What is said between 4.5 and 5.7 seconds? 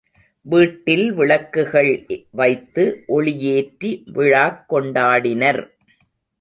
கொண்டாடினர்.